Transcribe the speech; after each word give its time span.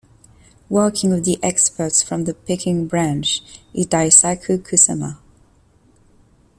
Working 0.67 1.11
with 1.11 1.25
the 1.25 1.37
Experts 1.43 2.01
from 2.01 2.23
the 2.23 2.33
Peking 2.33 2.87
Branch 2.87 3.39
is 3.71 3.85
Daisaku 3.85 4.57
Kusama. 4.57 5.19